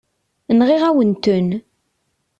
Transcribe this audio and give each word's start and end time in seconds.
Nɣiɣ-awen-ten. 0.57 1.49